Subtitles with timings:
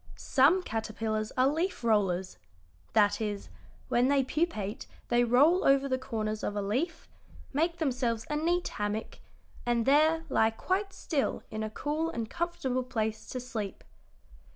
[0.15, 2.37] "Some caterpillars are leaf rollers
[2.93, 3.49] that is,
[3.87, 7.07] when they pupate they roll over the corners of a leaf,
[7.53, 9.19] make themselves a neat hammock,
[9.63, 13.83] and there lie quite still in a cool and comfortable place to sleep."